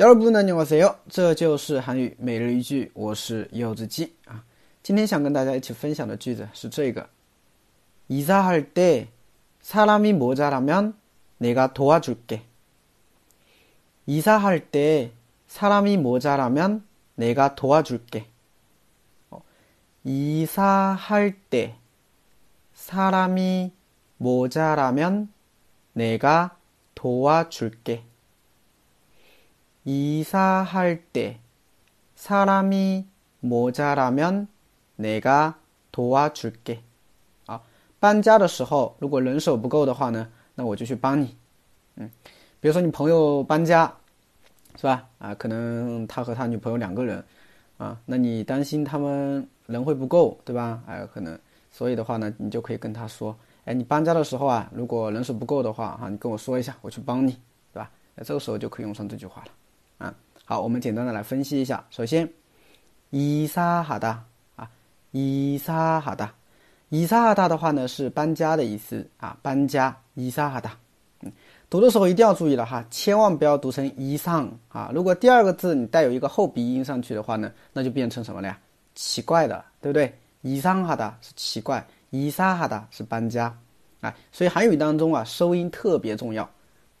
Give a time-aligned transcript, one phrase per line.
[0.00, 0.96] 여러분 안녕하세요.
[1.08, 4.44] 这就是韩语每日一句我是柚子鸡啊
[4.82, 7.08] 今天想跟大家一起分享的句子是这个
[8.08, 9.08] 이사할 때
[9.60, 10.94] 사람이 모자라면
[11.38, 12.44] 내가 도와줄게.
[14.06, 15.12] 이사할 때
[15.48, 18.26] 사람이 모자라면 내가 도와줄게.
[19.30, 19.42] 어,
[20.04, 21.76] 이사할 때
[22.74, 23.72] 사람이
[24.18, 25.32] 모자라면
[25.94, 26.56] 내가
[26.94, 28.04] 도와줄게.
[29.84, 31.38] 이사할 때
[32.16, 33.06] 사람이
[33.40, 34.48] 모자라면
[34.96, 35.58] 내가
[35.92, 36.80] 도와줄게.
[37.46, 37.60] 啊，
[38.00, 41.36] 搬家的时候，如果人手不够的话呢，那我就去帮你。
[41.96, 42.10] 嗯，
[42.60, 43.92] 比如说你朋友搬家，
[44.76, 45.06] 是吧？
[45.18, 47.24] 啊，可能他和他女朋友两个人，
[47.78, 50.82] 啊，那你担心他们人会不够，对吧？
[50.86, 51.38] 哎，可能，
[51.70, 53.36] 所以的话呢，你就可以跟他说，
[53.66, 57.32] 哎，你搬家的时候啊，如果人手不够的话，哈，你跟我说一下，我去帮你，
[57.72, 57.90] 对吧？
[58.24, 59.48] 这个时候就可以用上这句话了。
[60.51, 61.81] 好，我们简单的来分析一下。
[61.91, 62.29] 首先，
[63.09, 64.21] 伊萨哈达
[64.57, 64.69] 啊，
[65.11, 66.33] 伊萨哈达，
[66.89, 69.95] 伊萨哈达的话呢是搬家的意思啊，搬家。
[70.13, 70.77] 伊萨哈达，
[71.21, 71.31] 嗯，
[71.69, 74.91] 读的时候一定要注意了哈，千万不要读成伊上啊。
[74.93, 78.59] 如果第二个字你带有一个后鼻音上去的话呢，那就变成什么了呀？
[78.93, 80.13] 奇怪的，对不对？
[80.41, 83.57] 伊上哈达是奇怪，伊萨哈达是搬家
[84.01, 84.13] 啊。
[84.33, 86.43] 所以韩语当中啊收音特别重要。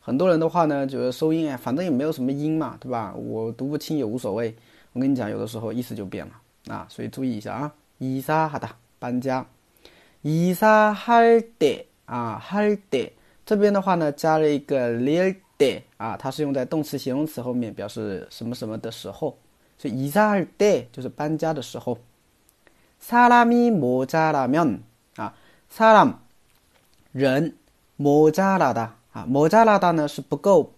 [0.00, 3.12] 很多人的话呢，觉得收音啊，反正也没有什么音嘛，对吧？
[3.14, 4.54] 我读不清也无所谓。
[4.92, 6.32] 我跟你讲，有的时候意思就变了
[6.72, 7.72] 啊，所以注意一下啊。
[7.98, 9.46] 伊萨哈达搬家，
[10.22, 11.20] 伊萨哈
[11.58, 11.66] 德
[12.04, 13.10] 啊，哈德
[13.44, 19.36] 这边的话呢，加了一个 lir 德啊，它是用在动词、形容词后面，表示什么什么的时候。
[19.78, 21.98] 所以伊萨哈德就是搬家的时候。
[22.98, 24.78] 사람이모자라면
[25.16, 25.34] 啊，
[25.70, 26.14] 사람
[27.12, 27.54] 人
[27.98, 28.90] 모자라 다。
[29.12, 30.72] 啊，莫扎拉达呢是不够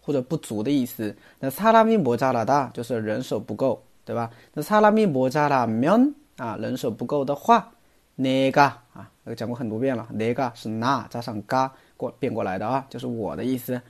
[0.00, 1.14] 或者不足的意思。
[1.38, 4.30] 那萨拉米莫扎拉达就是人手不够，对吧？
[4.52, 7.70] 那萨拉米莫扎拉面啊，人手不够的话，
[8.16, 13.80] 那个啊，我讲过很多遍了，那个是那加上嘎过变过来的啊，就是我的意思。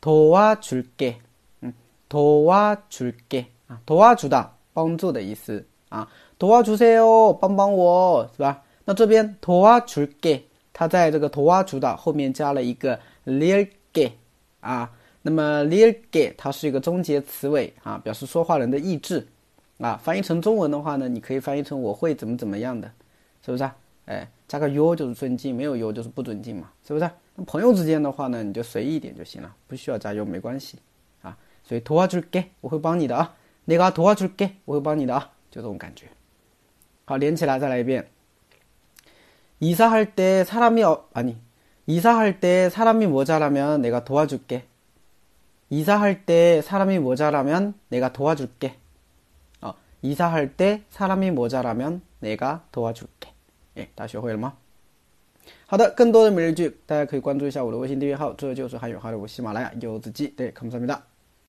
[0.00, 1.14] 托瓦줄 게，
[1.60, 1.72] 嗯，
[2.08, 6.06] 托瓦줄 게， 啊，托瓦주다帮助的意思啊，
[6.38, 8.62] 托瓦주세 요， 帮帮我，是吧？
[8.84, 10.42] 那这边托瓦줄 게，
[10.74, 12.98] 它在这个托瓦주다后面加了一个。
[13.26, 14.12] lir ge
[14.60, 14.90] 啊，
[15.22, 19.26] 那么 lir ge 它是一个终结词尾啊，表示说话人的意志
[19.78, 19.96] 啊。
[20.02, 22.90] 翻译成中文的话呢，你可以翻译成我会怎么怎么样的，
[23.44, 23.76] 是不是啊？
[24.06, 27.10] 哎，加个 yo 就是尊敬，没有 yo 就是不尊敬嘛，是不是？
[27.34, 30.78] 那朋友之间的话呢，你就随意一点就行了，不需要加 yo 没关系
[31.22, 31.36] 啊。
[31.62, 33.34] 所以도와줄 게， 我会帮你的啊。
[33.64, 36.06] 那个도와줄 게， 我会帮你的啊，就这种感觉。
[37.04, 38.06] 好，连起来再来一遍。
[39.60, 41.36] 이사할때사람이어아니
[41.88, 44.64] 이사할 때 사람이 모자라면 내가 도와줄게.
[45.70, 48.76] 이사할 때 사람이 모자라면 내가 도와줄게.
[49.60, 53.30] 어, 이사할 때 사람이 모자라면 내가 도와줄게.
[53.76, 54.54] 예, 다시 会了吗?
[55.66, 60.28] 好的，更多的每日句，大家可以关注一下我的微信订阅号，这就是韩语哈的我喜马拉雅柚子鸡。
[60.28, 61.07] 对，감사합니다。